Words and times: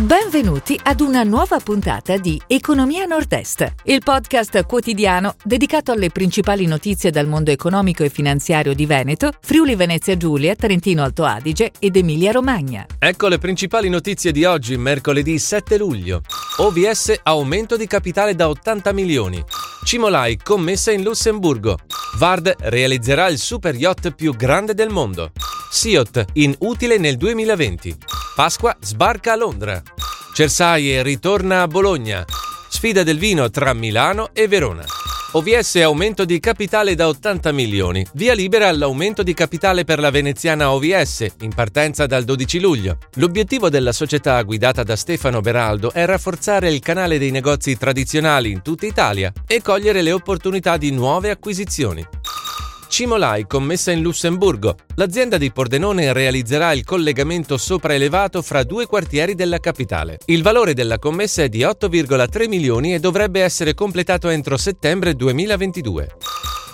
Benvenuti 0.00 0.80
ad 0.82 1.02
una 1.02 1.24
nuova 1.24 1.60
puntata 1.60 2.16
di 2.16 2.40
Economia 2.46 3.04
Nord-Est, 3.04 3.74
il 3.84 4.00
podcast 4.02 4.64
quotidiano 4.64 5.34
dedicato 5.44 5.92
alle 5.92 6.08
principali 6.08 6.64
notizie 6.64 7.10
dal 7.10 7.26
mondo 7.26 7.50
economico 7.50 8.02
e 8.02 8.08
finanziario 8.08 8.72
di 8.72 8.86
Veneto, 8.86 9.30
Friuli 9.42 9.74
Venezia 9.74 10.16
Giulia, 10.16 10.54
Trentino 10.54 11.02
Alto 11.02 11.24
Adige 11.24 11.72
ed 11.78 11.96
Emilia 11.96 12.32
Romagna. 12.32 12.86
Ecco 12.98 13.28
le 13.28 13.36
principali 13.36 13.90
notizie 13.90 14.32
di 14.32 14.46
oggi, 14.46 14.78
mercoledì 14.78 15.38
7 15.38 15.76
luglio. 15.76 16.22
OVS 16.56 17.20
aumento 17.22 17.76
di 17.76 17.86
capitale 17.86 18.34
da 18.34 18.48
80 18.48 18.94
milioni. 18.94 19.44
Cimolai 19.84 20.38
commessa 20.42 20.92
in 20.92 21.02
Lussemburgo. 21.02 21.76
Vard 22.16 22.56
realizzerà 22.60 23.28
il 23.28 23.36
super 23.36 23.74
yacht 23.74 24.12
più 24.12 24.34
grande 24.34 24.72
del 24.72 24.88
mondo. 24.88 25.30
Siot 25.70 26.24
inutile 26.32 26.96
nel 26.96 27.18
2020. 27.18 27.96
Pasqua 28.40 28.74
sbarca 28.80 29.34
a 29.34 29.36
Londra. 29.36 29.82
Cersaie 30.32 31.02
ritorna 31.02 31.60
a 31.60 31.66
Bologna. 31.66 32.24
Sfida 32.70 33.02
del 33.02 33.18
vino 33.18 33.50
tra 33.50 33.74
Milano 33.74 34.30
e 34.32 34.48
Verona. 34.48 34.82
OVS 35.32 35.76
aumento 35.76 36.24
di 36.24 36.40
capitale 36.40 36.94
da 36.94 37.06
80 37.08 37.52
milioni. 37.52 38.02
Via 38.14 38.32
libera 38.32 38.68
all'aumento 38.68 39.22
di 39.22 39.34
capitale 39.34 39.84
per 39.84 39.98
la 39.98 40.10
veneziana 40.10 40.72
OVS, 40.72 41.26
in 41.40 41.52
partenza 41.54 42.06
dal 42.06 42.24
12 42.24 42.60
luglio. 42.60 42.96
L'obiettivo 43.16 43.68
della 43.68 43.92
società 43.92 44.40
guidata 44.42 44.84
da 44.84 44.96
Stefano 44.96 45.42
Beraldo 45.42 45.92
è 45.92 46.06
rafforzare 46.06 46.72
il 46.72 46.80
canale 46.80 47.18
dei 47.18 47.30
negozi 47.30 47.76
tradizionali 47.76 48.50
in 48.50 48.62
tutta 48.62 48.86
Italia 48.86 49.30
e 49.46 49.60
cogliere 49.60 50.00
le 50.00 50.12
opportunità 50.12 50.78
di 50.78 50.90
nuove 50.92 51.28
acquisizioni. 51.28 52.02
Cimolai, 52.90 53.46
commessa 53.46 53.92
in 53.92 54.02
Lussemburgo. 54.02 54.74
L'azienda 54.96 55.38
di 55.38 55.52
Pordenone 55.52 56.12
realizzerà 56.12 56.72
il 56.72 56.84
collegamento 56.84 57.56
sopraelevato 57.56 58.42
fra 58.42 58.64
due 58.64 58.86
quartieri 58.86 59.36
della 59.36 59.58
capitale. 59.58 60.18
Il 60.24 60.42
valore 60.42 60.74
della 60.74 60.98
commessa 60.98 61.44
è 61.44 61.48
di 61.48 61.60
8,3 61.60 62.48
milioni 62.48 62.92
e 62.92 62.98
dovrebbe 62.98 63.42
essere 63.42 63.74
completato 63.74 64.28
entro 64.28 64.56
settembre 64.56 65.14
2022. 65.14 66.08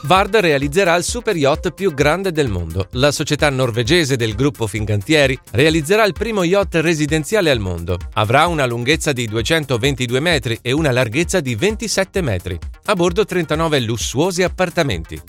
Vard 0.05 0.37
realizzerà 0.37 0.97
il 0.97 1.05
super 1.05 1.37
yacht 1.37 1.73
più 1.73 1.93
grande 1.93 2.33
del 2.33 2.49
mondo. 2.49 2.89
La 2.93 3.13
società 3.13 3.51
norvegese 3.51 4.17
del 4.17 4.35
gruppo 4.35 4.67
Fincantieri 4.67 5.39
realizzerà 5.53 6.07
il 6.07 6.15
primo 6.15 6.45
yacht 6.45 6.77
residenziale 6.77 7.51
al 7.51 7.59
mondo. 7.59 7.99
Avrà 8.15 8.47
una 8.47 8.65
lunghezza 8.65 9.13
di 9.13 9.27
222 9.27 10.21
metri 10.21 10.59
e 10.63 10.73
una 10.73 10.93
larghezza 10.93 11.41
di 11.41 11.55
27 11.55 12.23
metri. 12.23 12.59
A 12.87 12.95
bordo 12.95 13.27
39 13.27 13.81
lussuosi 13.81 14.43
appartamenti. 14.43 15.21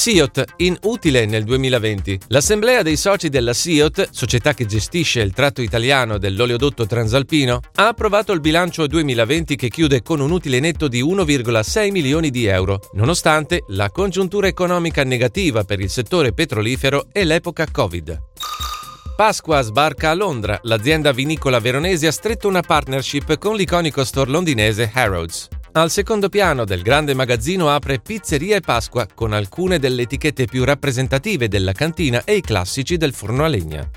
SIOT, 0.00 0.44
inutile 0.58 1.26
nel 1.26 1.42
2020. 1.42 2.20
L'assemblea 2.28 2.82
dei 2.82 2.96
soci 2.96 3.28
della 3.28 3.52
SIOT, 3.52 4.10
società 4.12 4.54
che 4.54 4.64
gestisce 4.64 5.22
il 5.22 5.32
tratto 5.32 5.60
italiano 5.60 6.18
dell'oleodotto 6.18 6.86
transalpino, 6.86 7.60
ha 7.74 7.88
approvato 7.88 8.30
il 8.30 8.38
bilancio 8.38 8.86
2020 8.86 9.56
che 9.56 9.68
chiude 9.68 10.02
con 10.02 10.20
un 10.20 10.30
utile 10.30 10.60
netto 10.60 10.86
di 10.86 11.02
1,6 11.02 11.90
milioni 11.90 12.30
di 12.30 12.46
euro, 12.46 12.78
nonostante 12.92 13.64
la 13.70 13.90
congiuntura 13.90 14.46
economica 14.46 15.02
negativa 15.02 15.64
per 15.64 15.80
il 15.80 15.90
settore 15.90 16.32
petrolifero 16.32 17.08
e 17.10 17.24
l'epoca 17.24 17.66
Covid. 17.68 18.16
Pasqua 19.16 19.62
sbarca 19.62 20.10
a 20.10 20.14
Londra. 20.14 20.60
L'azienda 20.62 21.10
vinicola 21.10 21.58
veronese 21.58 22.06
ha 22.06 22.12
stretto 22.12 22.46
una 22.46 22.62
partnership 22.62 23.36
con 23.36 23.56
l'iconico 23.56 24.04
store 24.04 24.30
londinese 24.30 24.92
Harrods. 24.94 25.48
Al 25.78 25.92
secondo 25.92 26.28
piano 26.28 26.64
del 26.64 26.82
grande 26.82 27.14
magazzino 27.14 27.70
apre 27.70 28.00
Pizzeria 28.00 28.56
e 28.56 28.60
Pasqua 28.60 29.06
con 29.14 29.32
alcune 29.32 29.78
delle 29.78 30.02
etichette 30.02 30.46
più 30.46 30.64
rappresentative 30.64 31.46
della 31.46 31.70
cantina 31.70 32.24
e 32.24 32.34
i 32.34 32.40
classici 32.40 32.96
del 32.96 33.14
forno 33.14 33.44
a 33.44 33.46
legna. 33.46 33.88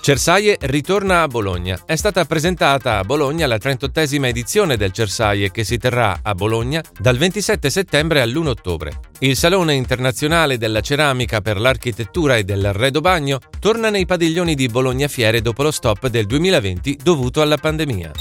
Cersaie 0.00 0.56
ritorna 0.60 1.22
a 1.22 1.26
Bologna. 1.26 1.82
È 1.84 1.96
stata 1.96 2.24
presentata 2.24 2.98
a 2.98 3.02
Bologna 3.02 3.48
la 3.48 3.56
38esima 3.56 4.26
edizione 4.26 4.76
del 4.76 4.92
Cersaie 4.92 5.50
che 5.50 5.64
si 5.64 5.76
terrà 5.76 6.20
a 6.22 6.34
Bologna 6.36 6.84
dal 6.96 7.18
27 7.18 7.68
settembre 7.68 8.20
all'1 8.20 8.46
ottobre. 8.46 9.00
Il 9.18 9.34
Salone 9.34 9.74
internazionale 9.74 10.56
della 10.56 10.82
ceramica 10.82 11.40
per 11.40 11.58
l'architettura 11.58 12.36
e 12.36 12.44
dell'arredo 12.44 13.00
bagno 13.00 13.40
torna 13.58 13.90
nei 13.90 14.06
padiglioni 14.06 14.54
di 14.54 14.68
Bologna 14.68 15.08
Fiere 15.08 15.42
dopo 15.42 15.64
lo 15.64 15.72
stop 15.72 16.06
del 16.06 16.26
2020 16.26 17.00
dovuto 17.02 17.42
alla 17.42 17.56
pandemia. 17.56 18.12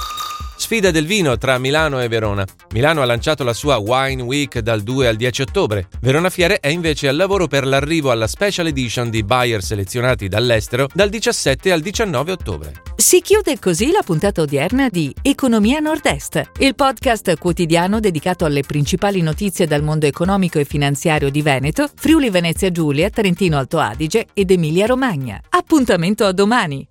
Sfida 0.57 0.89
del 0.89 1.05
vino 1.05 1.37
tra 1.37 1.59
Milano 1.59 2.01
e 2.01 2.07
Verona. 2.07 2.45
Milano 2.73 3.01
ha 3.01 3.05
lanciato 3.05 3.43
la 3.43 3.53
sua 3.53 3.77
Wine 3.77 4.23
Week 4.23 4.57
dal 4.59 4.81
2 4.81 5.07
al 5.07 5.15
10 5.15 5.43
ottobre. 5.43 5.87
Verona 6.01 6.31
Fiere 6.31 6.59
è 6.59 6.67
invece 6.67 7.07
al 7.07 7.15
lavoro 7.15 7.47
per 7.47 7.65
l'arrivo 7.65 8.09
alla 8.09 8.25
special 8.25 8.65
edition 8.65 9.11
di 9.11 9.23
buyer 9.23 9.61
selezionati 9.61 10.27
dall'estero 10.27 10.87
dal 10.91 11.09
17 11.09 11.71
al 11.71 11.81
19 11.81 12.31
ottobre. 12.31 12.71
Si 12.95 13.21
chiude 13.21 13.59
così 13.59 13.91
la 13.91 14.01
puntata 14.03 14.41
odierna 14.41 14.89
di 14.89 15.13
Economia 15.21 15.79
Nord-Est, 15.79 16.51
il 16.59 16.73
podcast 16.73 17.37
quotidiano 17.37 17.99
dedicato 17.99 18.43
alle 18.43 18.63
principali 18.63 19.21
notizie 19.21 19.67
dal 19.67 19.83
mondo 19.83 20.07
economico 20.07 20.57
e 20.57 20.65
finanziario 20.65 21.29
di 21.29 21.43
Veneto, 21.43 21.87
Friuli 21.93 22.31
Venezia 22.31 22.71
Giulia, 22.71 23.11
Trentino 23.11 23.57
Alto 23.57 23.77
Adige 23.77 24.27
ed 24.33 24.49
Emilia 24.49 24.87
Romagna. 24.87 25.39
Appuntamento 25.49 26.25
a 26.25 26.33
domani! 26.33 26.85